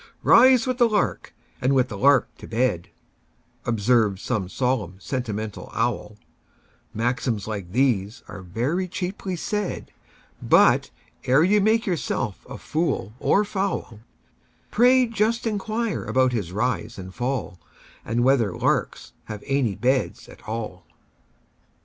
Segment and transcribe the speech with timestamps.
[0.23, 1.31] "Rise with the lark,
[1.61, 6.17] and with the lark to bed,"Observes some solemn, sentimental owl;
[6.91, 9.91] Maxims like these are very cheaply said;
[10.41, 10.89] But,
[11.25, 13.99] ere you make yourself a fool or fowl,
[14.71, 17.59] Pray just inquire about his rise and fall,
[18.03, 20.83] And whether larks have any beds at all!